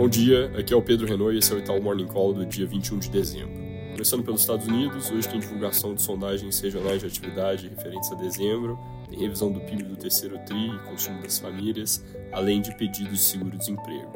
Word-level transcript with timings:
Bom 0.00 0.08
dia, 0.08 0.50
aqui 0.58 0.72
é 0.72 0.76
o 0.76 0.80
Pedro 0.80 1.06
Renault 1.06 1.34
e 1.34 1.40
esse 1.40 1.52
é 1.52 1.56
o 1.56 1.58
Itaú 1.58 1.82
Morning 1.82 2.06
Call 2.06 2.32
do 2.32 2.46
dia 2.46 2.66
21 2.66 3.00
de 3.00 3.10
dezembro. 3.10 3.52
Começando 3.92 4.24
pelos 4.24 4.40
Estados 4.40 4.66
Unidos, 4.66 5.10
hoje 5.10 5.28
tem 5.28 5.38
divulgação 5.38 5.94
de 5.94 6.00
sondagens 6.00 6.58
regionais 6.58 7.00
de 7.00 7.06
atividade 7.06 7.68
referentes 7.68 8.10
a 8.10 8.14
dezembro, 8.14 8.78
tem 9.10 9.18
revisão 9.18 9.52
do 9.52 9.60
PIB 9.60 9.82
do 9.82 9.96
terceiro 9.96 10.38
TRI 10.46 10.74
e 10.74 10.78
consumo 10.88 11.20
das 11.20 11.38
famílias, 11.38 12.02
além 12.32 12.62
de 12.62 12.74
pedidos 12.78 13.18
de 13.18 13.24
seguro-desemprego. 13.24 14.10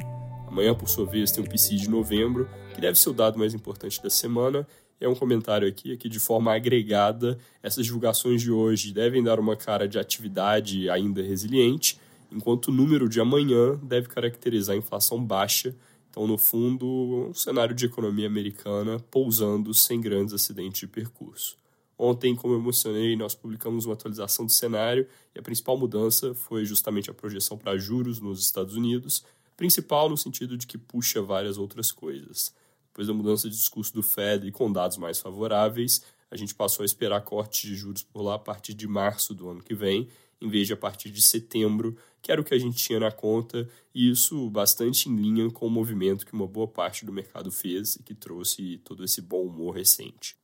Amanhã, 0.49 0.75
por 0.75 0.89
sua 0.89 1.05
vez, 1.05 1.31
tem 1.31 1.45
o 1.45 1.47
PCI 1.47 1.77
de 1.77 1.91
novembro, 1.91 2.49
que 2.75 2.81
deve 2.81 2.99
ser 2.99 3.11
o 3.11 3.13
dado 3.13 3.39
mais 3.39 3.53
importante 3.53 4.03
da 4.03 4.09
semana, 4.09 4.67
é 4.99 5.07
um 5.07 5.15
comentário 5.15 5.69
aqui, 5.69 5.93
aqui 5.93 6.09
de 6.09 6.19
forma 6.19 6.55
agregada, 6.55 7.37
essas 7.63 7.85
divulgações 7.85 8.41
de 8.41 8.51
hoje 8.51 8.91
devem 8.91 9.23
dar 9.23 9.39
uma 9.39 9.55
cara 9.55 9.87
de 9.87 9.99
atividade 9.99 10.89
ainda 10.89 11.21
resiliente, 11.21 12.01
enquanto 12.35 12.69
o 12.69 12.73
número 12.73 13.09
de 13.09 13.21
amanhã 13.21 13.79
deve 13.83 14.09
caracterizar 14.09 14.75
a 14.75 14.79
inflação 14.79 15.25
baixa. 15.25 15.75
Então, 16.11 16.27
no 16.27 16.37
fundo, 16.37 17.29
um 17.31 17.35
cenário 17.35 17.75
de 17.75 17.87
economia 17.87 18.27
americana 18.27 18.99
pousando 19.11 19.73
sem 19.73 20.01
grandes 20.01 20.35
acidentes 20.35 20.81
de 20.81 20.89
percurso. 20.89 21.57
Ontem, 21.97 22.35
como 22.35 22.55
eu 22.55 22.61
mencionei, 22.61 23.15
nós 23.15 23.37
publicamos 23.37 23.87
uma 23.87 23.95
atualização 23.95 24.45
do 24.45 24.51
cenário 24.51 25.07
e 25.35 25.39
a 25.39 25.43
principal 25.43 25.79
mudança 25.79 26.35
foi 26.35 26.65
justamente 26.65 27.09
a 27.09 27.15
projeção 27.15 27.57
para 27.57 27.79
juros 27.79 28.21
nos 28.21 28.41
Estados 28.41 28.75
Unidos, 28.75 29.25
principal 29.57 30.09
no 30.09 30.17
sentido 30.17 30.59
de 30.59 30.67
que 30.67 30.77
puxa 30.77 31.23
várias 31.23 31.57
outras 31.57 31.93
coisas. 31.93 32.53
Depois 32.89 33.07
da 33.07 33.15
mudança 33.15 33.49
de 33.49 33.55
discurso 33.55 33.95
do 33.95 34.03
Fed 34.03 34.47
e 34.47 34.53
com 34.53 34.73
dados 34.73 34.97
mais 34.97 35.21
favoráveis, 35.21 36.03
a 36.31 36.37
gente 36.37 36.53
passou 36.53 36.83
a 36.83 36.87
esperar 36.87 37.21
cortes 37.23 37.71
de 37.71 37.77
juros 37.77 38.03
por 38.03 38.23
lá 38.23 38.35
a 38.35 38.39
partir 38.39 38.75
de 38.75 38.89
março 38.89 39.33
do 39.33 39.49
ano 39.49 39.63
que 39.63 39.75
vem, 39.75 40.09
em 40.45 40.49
vez 40.49 40.67
de 40.67 40.75
a 40.75 40.77
partir 40.77 41.11
de 41.11 41.23
setembro, 41.23 41.97
que 42.21 42.31
era 42.31 42.41
o 42.41 42.45
que 42.45 42.55
a 42.55 42.59
gente 42.59 42.77
tinha 42.77 43.01
na 43.01 43.11
conta, 43.11 43.69
e 43.95 44.11
isso 44.11 44.49
bastante 44.51 45.09
em 45.09 45.17
linha 45.17 45.51
com 45.51 45.67
o 45.67 45.71
movimento 45.71 46.27
que 46.27 46.35
uma 46.35 46.47
boa 46.47 46.69
parte 46.69 47.05
do 47.05 47.13
mercado 47.13 47.51
fez 47.51 47.97
e 47.97 48.03
que 48.03 48.15
trouxe 48.15 48.79
todo 48.85 49.05
esse 49.05 49.23
bom 49.23 49.43
humor 49.43 49.75
recente. 49.75 50.37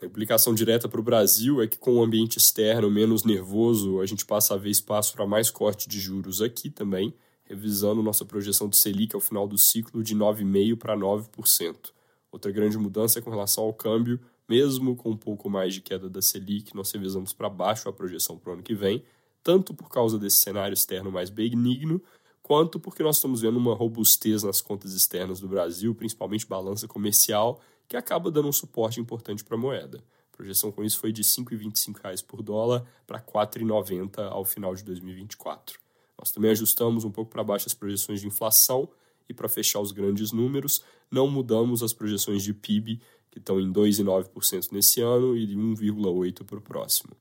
A 0.00 0.06
implicação 0.06 0.52
direta 0.52 0.88
para 0.88 1.00
o 1.00 1.04
Brasil 1.04 1.62
é 1.62 1.66
que, 1.66 1.78
com 1.78 1.94
o 1.94 2.02
ambiente 2.02 2.36
externo 2.36 2.90
menos 2.90 3.24
nervoso, 3.24 4.00
a 4.00 4.06
gente 4.06 4.26
passa 4.26 4.54
a 4.54 4.56
ver 4.56 4.70
espaço 4.70 5.14
para 5.14 5.26
mais 5.26 5.48
corte 5.48 5.88
de 5.88 6.00
juros 6.00 6.42
aqui 6.42 6.68
também, 6.68 7.14
revisando 7.44 8.02
nossa 8.02 8.24
projeção 8.24 8.68
de 8.68 8.76
Selic 8.76 9.14
ao 9.14 9.20
final 9.20 9.46
do 9.46 9.56
ciclo 9.56 10.02
de 10.02 10.14
9,5% 10.14 10.76
para 10.76 10.96
9%. 10.96 11.92
Outra 12.32 12.50
grande 12.50 12.78
mudança 12.78 13.18
é 13.18 13.22
com 13.22 13.30
relação 13.30 13.64
ao 13.64 13.72
câmbio, 13.72 14.18
mesmo 14.48 14.96
com 14.96 15.10
um 15.10 15.16
pouco 15.16 15.48
mais 15.48 15.72
de 15.72 15.80
queda 15.80 16.08
da 16.08 16.20
Selic, 16.20 16.74
nós 16.74 16.90
revisamos 16.90 17.32
para 17.32 17.48
baixo 17.48 17.88
a 17.88 17.92
projeção 17.92 18.36
para 18.36 18.50
o 18.50 18.52
ano 18.54 18.62
que 18.62 18.74
vem, 18.74 19.04
tanto 19.42 19.74
por 19.74 19.88
causa 19.88 20.18
desse 20.18 20.36
cenário 20.36 20.74
externo 20.74 21.10
mais 21.10 21.30
benigno, 21.30 22.02
quanto 22.42 22.78
porque 22.78 23.02
nós 23.02 23.16
estamos 23.16 23.40
vendo 23.40 23.56
uma 23.56 23.74
robustez 23.74 24.42
nas 24.42 24.60
contas 24.60 24.92
externas 24.92 25.40
do 25.40 25.48
Brasil, 25.48 25.94
principalmente 25.94 26.46
balança 26.46 26.88
comercial, 26.88 27.60
que 27.88 27.96
acaba 27.96 28.30
dando 28.30 28.48
um 28.48 28.52
suporte 28.52 29.00
importante 29.00 29.44
para 29.44 29.56
a 29.56 29.60
moeda. 29.60 30.02
A 30.32 30.36
projeção 30.36 30.72
com 30.72 30.82
isso 30.82 30.98
foi 30.98 31.12
de 31.12 31.22
R$ 31.22 31.28
5,25 31.28 32.24
por 32.24 32.42
dólar 32.42 32.84
para 33.06 33.18
R$ 33.18 33.24
4,90 33.24 34.30
ao 34.30 34.44
final 34.44 34.74
de 34.74 34.82
2024. 34.82 35.78
Nós 36.18 36.30
também 36.30 36.50
ajustamos 36.50 37.04
um 37.04 37.10
pouco 37.10 37.30
para 37.30 37.44
baixo 37.44 37.66
as 37.66 37.74
projeções 37.74 38.20
de 38.20 38.26
inflação 38.26 38.88
e 39.28 39.34
para 39.34 39.48
fechar 39.48 39.80
os 39.80 39.92
grandes 39.92 40.32
números, 40.32 40.82
não 41.10 41.28
mudamos 41.28 41.82
as 41.82 41.92
projeções 41.92 42.42
de 42.42 42.52
PIB, 42.52 43.00
que 43.30 43.38
estão 43.38 43.58
em 43.60 43.72
2,9% 43.72 44.72
nesse 44.72 45.00
ano 45.00 45.36
e 45.36 45.46
de 45.46 45.56
1,8% 45.56 46.44
para 46.44 46.58
o 46.58 46.60
próximo. 46.60 47.16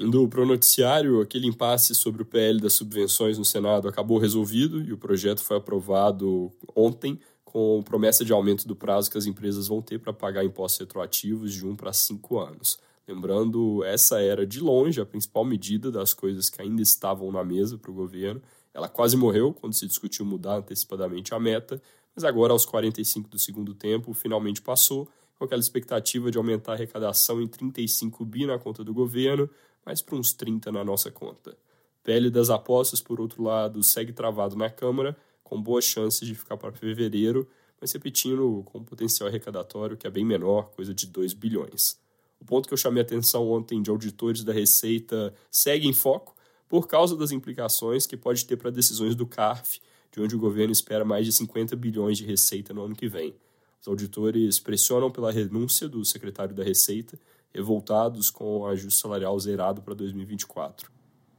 Indo 0.00 0.28
para 0.28 0.42
o 0.42 0.46
noticiário, 0.46 1.20
aquele 1.20 1.48
impasse 1.48 1.92
sobre 1.92 2.22
o 2.22 2.24
PL 2.24 2.60
das 2.60 2.74
subvenções 2.74 3.36
no 3.36 3.44
Senado 3.44 3.88
acabou 3.88 4.16
resolvido 4.16 4.80
e 4.80 4.92
o 4.92 4.96
projeto 4.96 5.42
foi 5.42 5.56
aprovado 5.56 6.52
ontem, 6.72 7.18
com 7.44 7.82
promessa 7.82 8.24
de 8.24 8.32
aumento 8.32 8.68
do 8.68 8.76
prazo 8.76 9.10
que 9.10 9.18
as 9.18 9.26
empresas 9.26 9.66
vão 9.66 9.82
ter 9.82 9.98
para 9.98 10.12
pagar 10.12 10.44
impostos 10.44 10.78
retroativos 10.78 11.52
de 11.52 11.66
1 11.66 11.74
para 11.74 11.92
5 11.92 12.38
anos. 12.38 12.78
Lembrando, 13.08 13.82
essa 13.82 14.20
era 14.20 14.46
de 14.46 14.60
longe 14.60 15.00
a 15.00 15.06
principal 15.06 15.44
medida 15.44 15.90
das 15.90 16.14
coisas 16.14 16.48
que 16.48 16.62
ainda 16.62 16.80
estavam 16.80 17.32
na 17.32 17.42
mesa 17.42 17.76
para 17.76 17.90
o 17.90 17.94
governo. 17.94 18.40
Ela 18.72 18.88
quase 18.88 19.16
morreu 19.16 19.52
quando 19.52 19.74
se 19.74 19.84
discutiu 19.84 20.24
mudar 20.24 20.58
antecipadamente 20.58 21.34
a 21.34 21.40
meta, 21.40 21.82
mas 22.14 22.22
agora, 22.22 22.52
aos 22.52 22.64
45 22.64 23.28
do 23.28 23.38
segundo 23.38 23.74
tempo, 23.74 24.14
finalmente 24.14 24.62
passou, 24.62 25.08
com 25.38 25.44
aquela 25.44 25.60
expectativa 25.60 26.30
de 26.30 26.36
aumentar 26.36 26.72
a 26.72 26.74
arrecadação 26.74 27.40
em 27.40 27.46
35 27.46 28.24
bi 28.24 28.44
na 28.44 28.58
conta 28.58 28.82
do 28.82 28.92
governo, 28.92 29.48
mas 29.86 30.02
para 30.02 30.16
uns 30.16 30.32
30 30.32 30.72
na 30.72 30.84
nossa 30.84 31.10
conta. 31.10 31.56
PL 32.02 32.30
das 32.30 32.50
apostas, 32.50 33.00
por 33.00 33.20
outro 33.20 33.42
lado, 33.42 33.82
segue 33.82 34.12
travado 34.12 34.56
na 34.56 34.68
Câmara, 34.68 35.16
com 35.44 35.60
boas 35.60 35.84
chances 35.84 36.26
de 36.26 36.34
ficar 36.34 36.56
para 36.56 36.72
fevereiro, 36.72 37.48
mas 37.80 37.92
repetindo, 37.92 38.62
com 38.66 38.78
um 38.78 38.84
potencial 38.84 39.28
arrecadatório 39.28 39.96
que 39.96 40.06
é 40.06 40.10
bem 40.10 40.24
menor, 40.24 40.70
coisa 40.70 40.92
de 40.92 41.06
2 41.06 41.32
bilhões. 41.32 41.98
O 42.40 42.44
ponto 42.44 42.66
que 42.66 42.74
eu 42.74 42.78
chamei 42.78 43.02
a 43.02 43.06
atenção 43.06 43.50
ontem 43.50 43.80
de 43.80 43.90
auditores 43.90 44.42
da 44.42 44.52
Receita 44.52 45.34
segue 45.50 45.86
em 45.86 45.92
foco 45.92 46.34
por 46.68 46.86
causa 46.86 47.16
das 47.16 47.30
implicações 47.30 48.06
que 48.06 48.16
pode 48.16 48.44
ter 48.44 48.56
para 48.56 48.70
decisões 48.70 49.14
do 49.14 49.26
CARF, 49.26 49.80
de 50.12 50.20
onde 50.20 50.36
o 50.36 50.38
governo 50.38 50.72
espera 50.72 51.04
mais 51.04 51.24
de 51.24 51.32
50 51.32 51.76
bilhões 51.76 52.18
de 52.18 52.24
receita 52.24 52.74
no 52.74 52.84
ano 52.84 52.94
que 52.94 53.08
vem. 53.08 53.34
Os 53.80 53.88
auditores 53.88 54.58
pressionam 54.58 55.10
pela 55.10 55.30
renúncia 55.30 55.88
do 55.88 56.04
secretário 56.04 56.54
da 56.54 56.64
Receita 56.64 57.18
revoltados 57.52 58.30
com 58.30 58.58
o 58.58 58.66
ajuste 58.66 59.00
salarial 59.00 59.38
zerado 59.38 59.82
para 59.82 59.94
2024. 59.94 60.90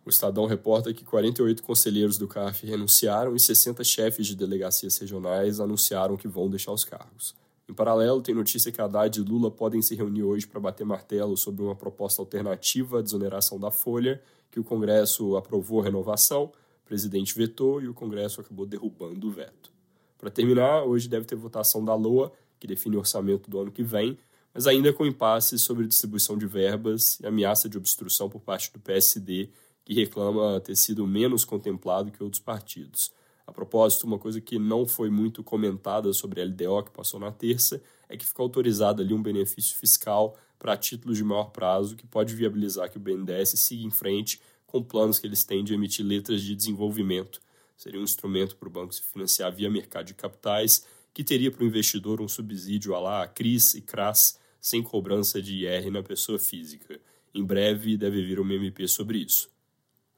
O 0.06 0.10
Estadão 0.10 0.46
reporta 0.46 0.94
que 0.94 1.04
48 1.04 1.62
conselheiros 1.62 2.18
do 2.18 2.28
CARF 2.28 2.66
renunciaram 2.66 3.36
e 3.36 3.40
60 3.40 3.84
chefes 3.84 4.26
de 4.26 4.36
delegacias 4.36 4.98
regionais 4.98 5.60
anunciaram 5.60 6.18
que 6.18 6.28
vão 6.28 6.50
deixar 6.50 6.72
os 6.72 6.84
cargos. 6.84 7.36
Em 7.68 7.74
paralelo, 7.74 8.22
tem 8.22 8.34
notícia 8.34 8.72
que 8.72 8.82
Haddad 8.82 9.20
e 9.20 9.22
Lula 9.24 9.52
podem 9.52 9.82
se 9.82 9.94
reunir 9.96 10.24
hoje 10.24 10.48
para 10.48 10.60
bater 10.60 10.84
martelo 10.84 11.38
sobre 11.38 11.62
uma 11.62 11.76
proposta 11.76 12.22
alternativa 12.22 13.00
à 13.00 13.02
desoneração 13.02 13.60
da 13.60 13.70
Folha, 13.70 14.20
que 14.50 14.60
o 14.60 14.64
Congresso 14.64 15.38
aprovou 15.38 15.82
a 15.82 15.84
renovação, 15.84 16.46
o 16.46 16.88
presidente 16.88 17.36
vetou 17.36 17.80
e 17.80 17.88
o 17.88 17.94
Congresso 17.94 18.42
acabou 18.42 18.66
derrubando 18.66 19.28
o 19.28 19.32
veto. 19.32 19.72
Para 20.20 20.30
terminar, 20.30 20.84
hoje 20.84 21.08
deve 21.08 21.26
ter 21.26 21.36
votação 21.36 21.84
da 21.84 21.96
LOA, 21.96 22.32
que 22.60 22.68
define 22.68 22.98
o 22.98 23.00
orçamento 23.00 23.50
do 23.50 23.58
ano 23.58 23.72
que 23.72 23.82
vem, 23.82 24.18
mas 24.54 24.68
ainda 24.68 24.92
com 24.92 25.06
impasse 25.06 25.58
sobre 25.58 25.88
distribuição 25.88 26.38
de 26.38 26.46
verbas 26.46 27.18
e 27.22 27.26
ameaça 27.26 27.70
de 27.70 27.78
obstrução 27.78 28.30
por 28.30 28.42
parte 28.42 28.72
do 28.74 28.80
PSD, 28.80 29.50
que 29.86 29.94
reclama 29.94 30.60
ter 30.60 30.76
sido 30.76 31.08
menos 31.08 31.46
contemplado 31.46 32.12
que 32.12 32.22
outros 32.22 32.42
partidos. 32.42 33.14
A 33.48 33.52
propósito, 33.54 34.06
uma 34.06 34.20
coisa 34.20 34.42
que 34.42 34.60
não 34.60 34.86
foi 34.86 35.10
muito 35.10 35.42
comentada 35.42 36.12
sobre 36.12 36.42
a 36.42 36.46
LDO 36.46 36.84
que 36.84 36.92
passou 36.92 37.20
na 37.20 37.32
terça 37.32 37.82
é 38.10 38.18
que 38.18 38.26
ficou 38.26 38.44
autorizado 38.44 39.02
ali 39.02 39.14
um 39.14 39.24
benefício 39.24 39.76
fiscal 39.78 40.36
para 40.60 40.76
títulos 40.76 41.18
de 41.18 41.24
maior 41.24 41.46
prazo 41.46 41.96
que 41.96 42.06
pode 42.06 42.36
viabilizar 42.36 42.92
que 42.92 42.98
o 42.98 43.00
BNDES 43.00 43.52
siga 43.52 43.84
em 43.84 43.90
frente 43.90 44.42
com 44.68 44.84
planos 44.84 45.18
que 45.18 45.26
eles 45.26 45.46
têm 45.46 45.64
de 45.64 45.74
emitir 45.74 46.06
letras 46.06 46.42
de 46.42 46.54
desenvolvimento. 46.54 47.42
Seria 47.80 47.98
um 47.98 48.04
instrumento 48.04 48.58
para 48.58 48.68
o 48.68 48.72
banco 48.72 48.94
se 48.94 49.02
financiar 49.02 49.56
via 49.56 49.70
mercado 49.70 50.08
de 50.08 50.14
capitais 50.14 50.86
que 51.14 51.24
teria 51.24 51.50
para 51.50 51.64
o 51.64 51.66
investidor 51.66 52.20
um 52.20 52.28
subsídio 52.28 52.94
a 52.94 53.00
lá 53.00 53.26
CRIS 53.26 53.74
e 53.74 53.82
CRAS 53.82 54.38
sem 54.60 54.84
cobrança 54.84 55.42
de 55.42 55.64
IR 55.64 55.90
na 55.90 56.04
pessoa 56.04 56.38
física. 56.38 57.00
Em 57.34 57.42
breve 57.42 57.96
deve 57.96 58.22
vir 58.22 58.38
uma 58.38 58.54
MP 58.54 58.86
sobre 58.86 59.20
isso. 59.20 59.50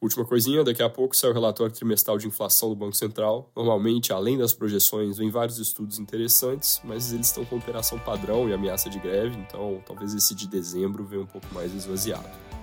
Última 0.01 0.25
coisinha, 0.25 0.63
daqui 0.63 0.81
a 0.81 0.89
pouco 0.89 1.15
sai 1.15 1.29
o 1.29 1.33
relatório 1.33 1.71
trimestral 1.71 2.17
de 2.17 2.25
inflação 2.25 2.69
do 2.69 2.75
Banco 2.75 2.95
Central. 2.95 3.51
Normalmente, 3.55 4.11
além 4.11 4.39
das 4.39 4.53
projeções, 4.53 5.19
vem 5.19 5.29
vários 5.29 5.59
estudos 5.59 5.99
interessantes, 5.99 6.81
mas 6.83 7.13
eles 7.13 7.27
estão 7.27 7.45
com 7.45 7.57
operação 7.57 7.99
padrão 7.99 8.49
e 8.49 8.53
ameaça 8.53 8.89
de 8.89 8.97
greve, 8.97 9.37
então 9.37 9.83
talvez 9.85 10.15
esse 10.15 10.33
de 10.33 10.47
dezembro 10.47 11.05
venha 11.05 11.21
um 11.21 11.27
pouco 11.27 11.45
mais 11.53 11.71
esvaziado. 11.75 12.60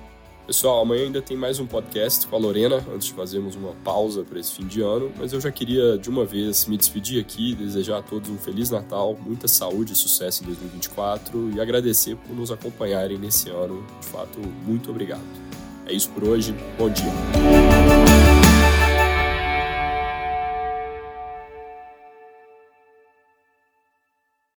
Pessoal, 0.49 0.81
amanhã 0.81 1.03
ainda 1.05 1.21
tem 1.21 1.37
mais 1.37 1.61
um 1.61 1.67
podcast 1.67 2.27
com 2.27 2.35
a 2.35 2.39
Lorena, 2.39 2.83
antes 2.95 3.09
de 3.09 3.13
fazermos 3.13 3.55
uma 3.55 3.75
pausa 3.85 4.25
para 4.25 4.41
esse 4.41 4.51
fim 4.51 4.67
de 4.67 4.81
ano, 4.81 5.13
mas 5.19 5.35
eu 5.35 5.41
já 5.43 5.53
queria 5.53 5.99
de 5.99 6.09
uma 6.09 6.25
vez 6.25 6.65
me 6.65 6.79
despedir 6.79 7.21
aqui, 7.21 7.55
desejar 7.55 7.99
a 7.99 8.03
todos 8.03 8.31
um 8.31 8.39
Feliz 8.39 8.71
Natal, 8.71 9.15
muita 9.21 9.47
saúde 9.47 9.93
e 9.93 9.95
sucesso 9.95 10.43
em 10.43 10.47
2024 10.47 11.51
e 11.55 11.61
agradecer 11.61 12.17
por 12.17 12.35
nos 12.35 12.51
acompanharem 12.51 13.19
nesse 13.19 13.51
ano. 13.51 13.85
De 14.01 14.07
fato, 14.07 14.41
muito 14.67 14.89
obrigado. 14.89 15.21
É 15.85 15.93
isso 15.93 16.09
por 16.13 16.25
hoje, 16.25 16.55
bom 16.79 16.89
dia. 16.89 17.68